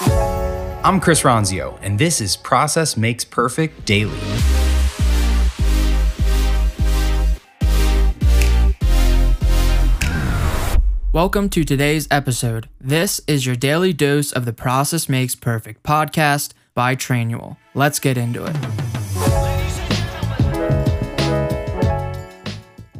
[0.00, 4.16] I'm Chris Ronzio, and this is Process Makes Perfect Daily.
[11.12, 12.68] Welcome to today's episode.
[12.80, 17.56] This is your daily dose of the Process Makes Perfect podcast by Trainual.
[17.74, 18.54] Let's get into it.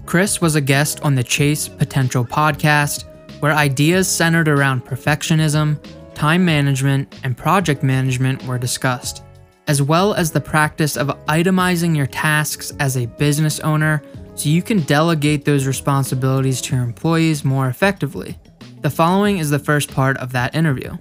[0.04, 3.04] Chris was a guest on the Chase Potential podcast,
[3.40, 5.78] where ideas centered around perfectionism,
[6.18, 9.22] time management, and project management were discussed,
[9.68, 14.02] as well as the practice of itemizing your tasks as a business owner
[14.34, 18.36] so you can delegate those responsibilities to your employees more effectively.
[18.80, 20.96] The following is the first part of that interview.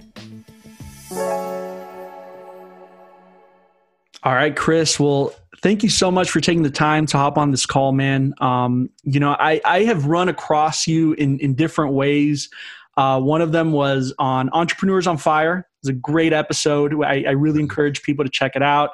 [4.22, 5.00] All right, Chris.
[5.00, 8.34] Well, thank you so much for taking the time to hop on this call, man.
[8.40, 12.50] Um, you know, I, I have run across you in, in different ways.
[12.98, 15.64] Uh, one of them was on Entrepreneurs on Fire.
[15.82, 16.92] It's a great episode.
[17.04, 18.90] I, I really encourage people to check it out.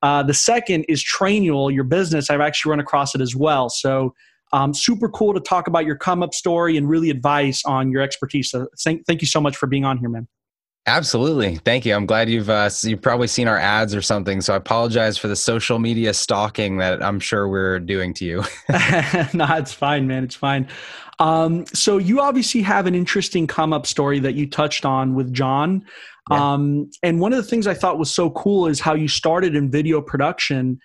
[0.00, 2.30] Uh, the second is Trainual, your business.
[2.30, 3.68] I've actually run across it as well.
[3.68, 4.14] So
[4.54, 8.00] um, super cool to talk about your come up story and really advice on your
[8.00, 8.50] expertise.
[8.50, 10.28] So thank, thank you so much for being on here, man.
[10.86, 11.56] Absolutely.
[11.56, 11.94] Thank you.
[11.94, 14.40] I'm glad you've uh, you've probably seen our ads or something.
[14.40, 18.38] So I apologize for the social media stalking that I'm sure we're doing to you.
[19.32, 20.24] no, it's fine, man.
[20.24, 20.66] It's fine.
[21.20, 25.32] Um, so you obviously have an interesting come up story that you touched on with
[25.32, 25.84] John.
[26.30, 26.54] Yeah.
[26.54, 29.54] Um, and one of the things I thought was so cool is how you started
[29.54, 30.80] in video production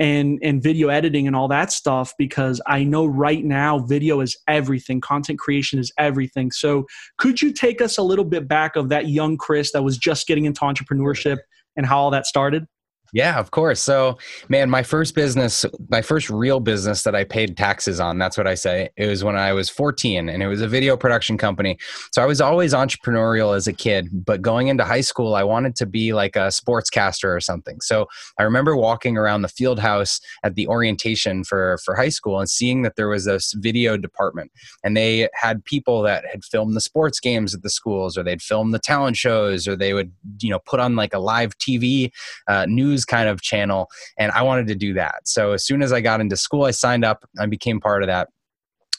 [0.00, 4.36] and and video editing and all that stuff because I know right now video is
[4.48, 5.00] everything.
[5.00, 6.50] Content creation is everything.
[6.50, 6.86] So
[7.18, 10.26] could you take us a little bit back of that young Chris that was just
[10.26, 11.38] getting into entrepreneurship
[11.76, 12.66] and how all that started?
[13.12, 13.80] Yeah, of course.
[13.80, 18.38] So, man, my first business, my first real business that I paid taxes on, that's
[18.38, 18.90] what I say.
[18.96, 21.78] It was when I was 14 and it was a video production company.
[22.12, 25.74] So I was always entrepreneurial as a kid, but going into high school, I wanted
[25.76, 27.80] to be like a sportscaster or something.
[27.80, 28.06] So
[28.38, 32.48] I remember walking around the field house at the orientation for, for high school and
[32.48, 34.52] seeing that there was this video department
[34.84, 38.42] and they had people that had filmed the sports games at the schools or they'd
[38.42, 42.10] film the talent shows or they would, you know, put on like a live TV
[42.46, 43.88] uh, news news kind of channel.
[44.18, 45.22] And I wanted to do that.
[45.24, 47.24] So as soon as I got into school, I signed up.
[47.38, 48.28] I became part of that.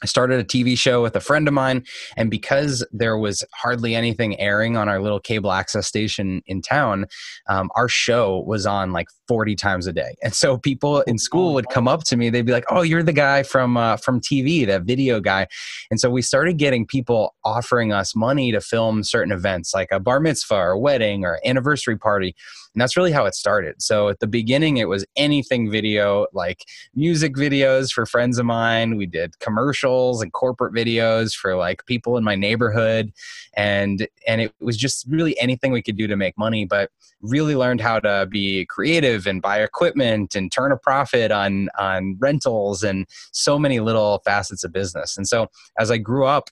[0.02, 1.84] I started a TV show with a friend of mine,
[2.18, 7.06] and because there was hardly anything airing on our little cable access station in town,
[7.48, 10.16] um, our show was on like 40 times a day.
[10.24, 13.04] And so people in school would come up to me, they'd be like, "Oh, you're
[13.04, 15.48] the guy from uh, from TV, that video guy."
[15.92, 20.00] And so we started getting people offering us money to film certain events, like a
[20.00, 22.36] bar mitzvah or a wedding or anniversary party.
[22.74, 23.82] And that's really how it started.
[23.82, 26.64] So at the beginning, it was anything video, like
[26.96, 28.96] music videos for friends of mine.
[28.96, 29.91] We did commercials
[30.22, 33.12] and corporate videos for like people in my neighborhood.
[33.56, 36.90] And, and it was just really anything we could do to make money, but
[37.22, 42.18] really learned how to be creative and buy equipment and turn a profit on, on
[42.20, 45.18] rentals and so many little facets of business.
[45.18, 45.48] And so
[45.78, 46.50] as I grew up,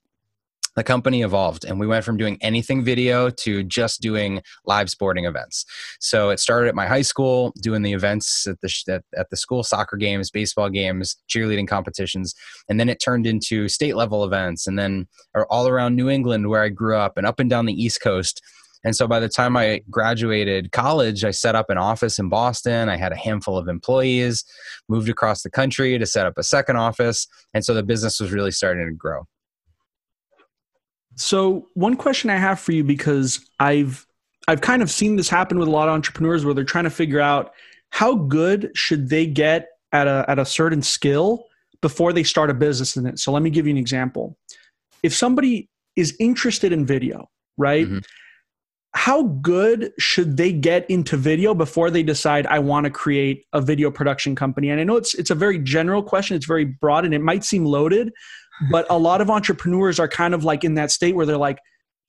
[0.75, 5.25] the company evolved and we went from doing anything video to just doing live sporting
[5.25, 5.65] events
[5.99, 9.37] so it started at my high school doing the events at the at, at the
[9.37, 12.33] school soccer games baseball games cheerleading competitions
[12.69, 15.07] and then it turned into state level events and then
[15.49, 18.41] all around new england where i grew up and up and down the east coast
[18.83, 22.87] and so by the time I graduated college, I set up an office in Boston.
[22.87, 24.45] I had a handful of employees,
[24.87, 27.27] moved across the country to set up a second office.
[27.53, 29.25] And so the business was really starting to grow.
[31.19, 34.05] So one question I have for you because I've
[34.47, 36.89] I've kind of seen this happen with a lot of entrepreneurs where they're trying to
[36.89, 37.53] figure out
[37.91, 41.45] how good should they get at a at a certain skill
[41.81, 43.19] before they start a business in it.
[43.19, 44.37] So let me give you an example.
[45.03, 47.85] If somebody is interested in video, right?
[47.85, 47.99] Mm-hmm.
[48.95, 53.61] How good should they get into video before they decide I want to create a
[53.61, 54.71] video production company?
[54.71, 57.43] And I know it's it's a very general question, it's very broad and it might
[57.43, 58.11] seem loaded,
[58.71, 61.59] but a lot of entrepreneurs are kind of like in that state where they're like,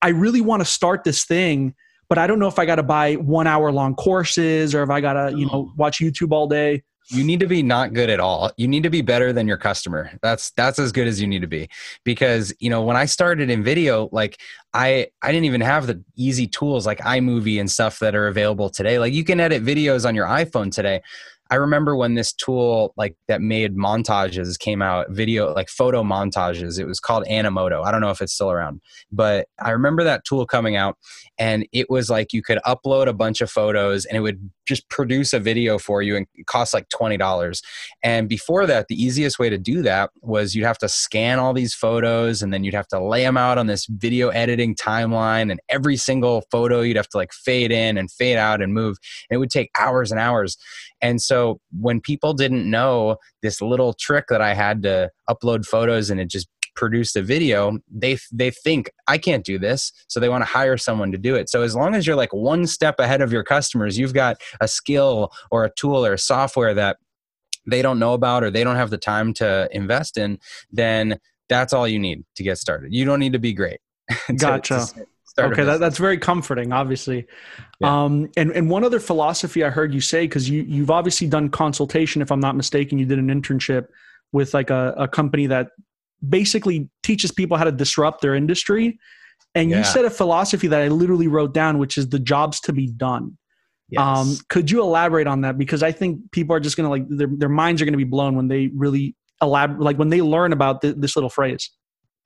[0.03, 1.75] I really want to start this thing,
[2.09, 4.91] but I don't know if I got to buy one hour long courses or if
[4.91, 6.83] I got to, you know, watch YouTube all day.
[7.13, 8.53] You need to be not good at all.
[8.57, 10.13] You need to be better than your customer.
[10.23, 11.69] That's that's as good as you need to be.
[12.05, 14.41] Because, you know, when I started in video, like
[14.73, 18.71] I I didn't even have the easy tools like iMovie and stuff that are available
[18.71, 19.01] today.
[19.01, 21.03] Like you can edit videos on your iPhone today.
[21.51, 26.79] I remember when this tool like that made montages came out, video like photo montages.
[26.79, 27.85] It was called Animoto.
[27.85, 28.81] I don't know if it's still around,
[29.11, 30.97] but I remember that tool coming out
[31.39, 34.89] and it was like you could upload a bunch of photos and it would just
[34.89, 37.63] produce a video for you and it cost like $20.
[38.05, 41.53] And before that, the easiest way to do that was you'd have to scan all
[41.53, 45.51] these photos and then you'd have to lay them out on this video editing timeline
[45.51, 48.99] and every single photo you'd have to like fade in and fade out and move.
[49.29, 50.57] And it would take hours and hours.
[51.03, 51.40] And so
[51.79, 56.29] when people didn't know this little trick that I had to upload photos and it
[56.29, 59.93] just produced a video they they think i can't do this.
[60.09, 61.51] So they want to hire someone to do it.
[61.51, 64.69] So as long as you're like one step ahead of your customers you've got a
[64.69, 66.97] skill or a tool or a software that
[67.67, 70.39] they don't know about or they don't have the time to invest in
[70.71, 71.19] then
[71.51, 72.95] that's all you need to get started.
[72.95, 73.81] You don't need to be great.
[74.27, 74.87] To, gotcha.
[74.95, 75.07] to
[75.39, 77.27] okay that, that's very comforting obviously
[77.81, 78.05] yeah.
[78.05, 81.49] um, and, and one other philosophy i heard you say because you, you've obviously done
[81.49, 83.87] consultation if i'm not mistaken you did an internship
[84.33, 85.69] with like a, a company that
[86.29, 88.99] basically teaches people how to disrupt their industry
[89.55, 89.79] and yeah.
[89.79, 92.87] you said a philosophy that i literally wrote down which is the jobs to be
[92.87, 93.37] done
[93.89, 94.01] yes.
[94.01, 97.05] um, could you elaborate on that because i think people are just going to like
[97.09, 100.21] their, their minds are going to be blown when they really elaborate like when they
[100.21, 101.71] learn about th- this little phrase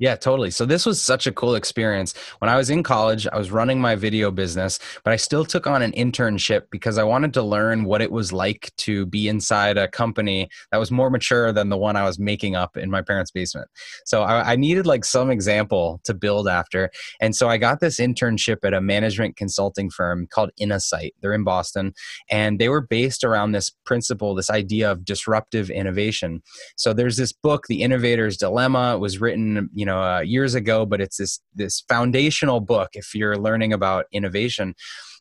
[0.00, 0.50] yeah, totally.
[0.50, 2.14] So this was such a cool experience.
[2.40, 5.68] When I was in college, I was running my video business, but I still took
[5.68, 9.78] on an internship because I wanted to learn what it was like to be inside
[9.78, 13.02] a company that was more mature than the one I was making up in my
[13.02, 13.68] parents' basement.
[14.04, 16.90] So I, I needed like some example to build after.
[17.20, 21.10] And so I got this internship at a management consulting firm called Innosight.
[21.20, 21.94] They're in Boston.
[22.28, 26.42] And they were based around this principle, this idea of disruptive innovation.
[26.76, 28.96] So there's this book, The Innovator's Dilemma.
[28.96, 32.88] It was written, you you know uh, years ago but it's this this foundational book
[32.94, 34.74] if you're learning about innovation.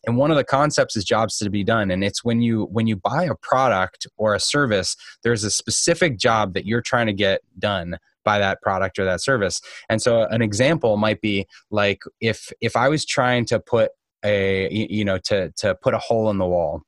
[0.06, 1.92] And one of the concepts is jobs to be done.
[1.92, 6.18] And it's when you when you buy a product or a service there's a specific
[6.18, 9.60] job that you're trying to get done by that product or that service.
[9.90, 13.92] And so an example might be like if if i was trying to put
[14.24, 16.84] a you know to to put a hole in the wall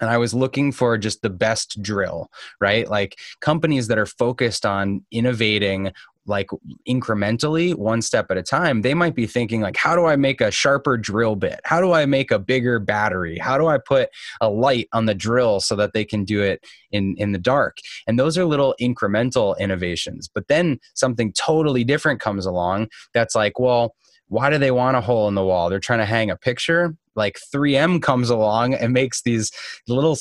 [0.00, 2.30] and I was looking for just the best drill,
[2.60, 2.88] right?
[2.88, 5.92] Like companies that are focused on innovating
[6.26, 6.48] like
[6.88, 10.40] incrementally one step at a time they might be thinking like how do i make
[10.40, 11.60] a sharper drill bit?
[11.64, 13.38] How do i make a bigger battery?
[13.38, 14.10] How do i put
[14.40, 17.78] a light on the drill so that they can do it in in the dark?
[18.06, 20.28] And those are little incremental innovations.
[20.32, 23.94] But then something totally different comes along that's like well
[24.30, 25.68] why do they want a hole in the wall?
[25.68, 26.96] They're trying to hang a picture.
[27.16, 29.50] Like 3m comes along and makes these
[29.88, 30.16] little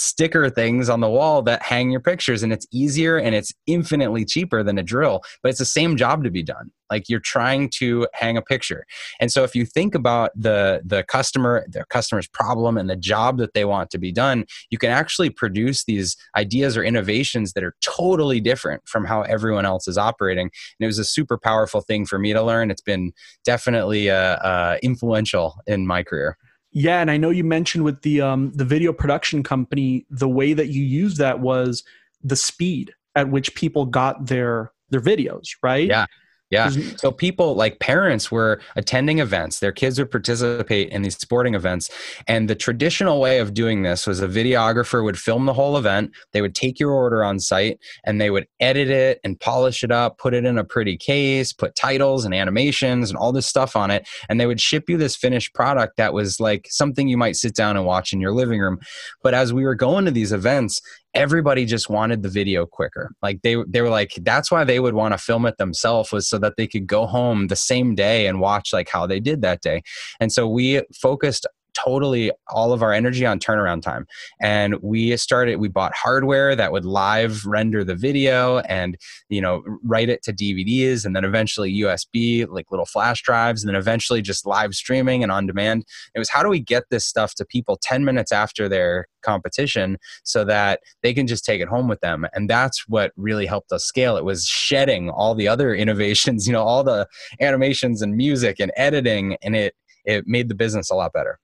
[0.00, 4.24] sticker things on the wall that hang your pictures and it's easier and it's infinitely
[4.24, 6.70] cheaper than a drill but it's the same job to be done.
[6.90, 8.84] Like you're trying to hang a picture.
[9.20, 13.38] And so if you think about the the customer the customer's problem and the job
[13.38, 17.62] that they want to be done you can actually produce these ideas or innovations that
[17.62, 20.46] are totally different from how everyone else is operating.
[20.46, 22.70] And it was a super powerful thing for me to learn.
[22.70, 23.12] It's been
[23.44, 26.36] definitely uh, uh, influential in my career
[26.72, 30.52] yeah, and I know you mentioned with the um, the video production company, the way
[30.52, 31.82] that you used that was
[32.22, 35.88] the speed at which people got their their videos, right?
[35.88, 36.06] Yeah.
[36.50, 36.70] Yeah.
[36.96, 39.60] So people like parents were attending events.
[39.60, 41.90] Their kids would participate in these sporting events.
[42.26, 46.10] And the traditional way of doing this was a videographer would film the whole event.
[46.32, 49.92] They would take your order on site and they would edit it and polish it
[49.92, 53.76] up, put it in a pretty case, put titles and animations and all this stuff
[53.76, 54.08] on it.
[54.28, 57.54] And they would ship you this finished product that was like something you might sit
[57.54, 58.80] down and watch in your living room.
[59.22, 60.82] But as we were going to these events,
[61.14, 63.12] everybody just wanted the video quicker.
[63.22, 66.28] Like they they were like that's why they would want to film it themselves was
[66.28, 69.42] so that they could go home the same day and watch like how they did
[69.42, 69.82] that day.
[70.20, 74.06] And so we focused totally all of our energy on turnaround time.
[74.40, 78.96] And we started, we bought hardware that would live render the video and,
[79.28, 83.68] you know, write it to DVDs and then eventually USB, like little flash drives, and
[83.68, 85.84] then eventually just live streaming and on demand.
[86.14, 89.98] It was how do we get this stuff to people 10 minutes after their competition
[90.24, 92.26] so that they can just take it home with them?
[92.32, 94.16] And that's what really helped us scale.
[94.16, 97.06] It was shedding all the other innovations, you know, all the
[97.40, 99.74] animations and music and editing, and it,
[100.04, 101.38] it made the business a lot better.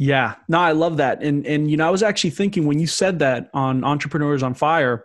[0.00, 1.22] Yeah, no, I love that.
[1.22, 4.54] And and you know, I was actually thinking when you said that on Entrepreneurs on
[4.54, 5.04] Fire,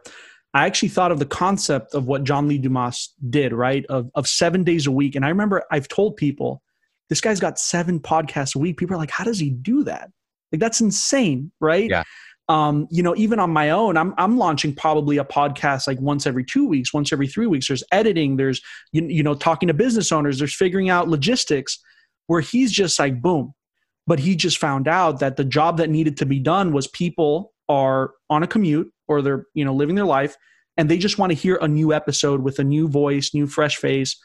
[0.54, 3.86] I actually thought of the concept of what John Lee Dumas did, right?
[3.88, 5.18] Of of seven days a week.
[5.18, 6.64] And I remember I've told people,
[7.10, 8.78] this guy's got seven podcasts a week.
[8.78, 10.10] People are like, how does he do that?
[10.54, 11.90] Like that's insane, right?
[11.90, 12.04] Yeah.
[12.48, 16.26] Um, you know, even on my own, I'm I'm launching probably a podcast like once
[16.26, 17.68] every two weeks, once every three weeks.
[17.68, 18.62] There's editing, there's
[18.94, 21.80] you, you know, talking to business owners, there's figuring out logistics
[22.28, 23.54] where he's just like, boom.
[24.08, 27.54] But he just found out that the job that needed to be done was people
[27.68, 30.36] are on a commute or they're you know living their life
[30.78, 33.78] and they just want to hear a new episode with a new voice new fresh
[33.78, 34.16] face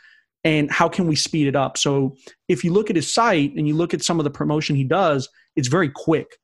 [0.44, 1.76] and how can we speed it up?
[1.76, 2.16] So
[2.48, 4.84] if you look at his site and you look at some of the promotion he
[4.84, 6.36] does it's very quick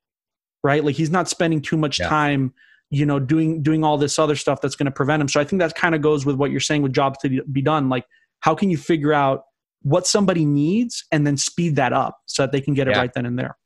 [0.67, 0.85] right?
[0.85, 2.09] Like he's not spending too much yeah.
[2.09, 2.53] time
[2.91, 5.29] you know doing doing all this other stuff that's going to prevent him.
[5.29, 7.63] So i think that kind of goes with what you're saying with jobs to be
[7.63, 7.89] done.
[7.89, 8.05] Like
[8.41, 9.45] how can you figure out
[9.87, 12.99] what somebody needs and then speed that up so that they can get it yeah.
[12.99, 13.57] right then and there.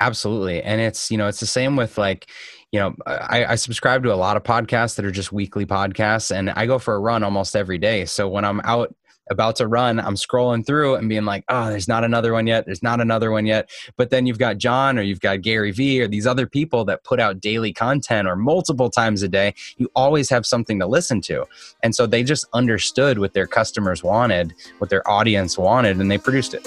[0.00, 0.60] Absolutely.
[0.60, 2.28] And it's you know it's the same with like
[2.72, 6.34] you know I, I, subscribe to a lot of podcasts that are just weekly podcasts
[6.34, 8.04] and i go for a run almost every day.
[8.04, 8.92] So when i'm out
[9.30, 12.66] about to run, I'm scrolling through and being like, oh, there's not another one yet.
[12.66, 13.70] There's not another one yet.
[13.96, 17.04] But then you've got John or you've got Gary Vee or these other people that
[17.04, 19.54] put out daily content or multiple times a day.
[19.76, 21.46] You always have something to listen to.
[21.82, 26.18] And so they just understood what their customers wanted, what their audience wanted, and they
[26.18, 26.66] produced it.